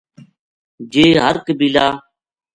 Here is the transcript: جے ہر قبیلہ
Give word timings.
جے 0.91 1.05
ہر 1.23 1.35
قبیلہ 1.45 1.87